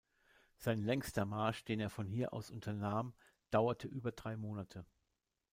Sein 0.57 0.79
längster 0.81 1.25
Marsch, 1.25 1.63
den 1.63 1.79
er 1.79 1.91
von 1.91 2.07
hier 2.07 2.33
aus 2.33 2.49
unternahm, 2.49 3.13
dauerte 3.51 3.87
über 3.87 4.11
drei 4.11 4.35
Monate. 4.35 4.83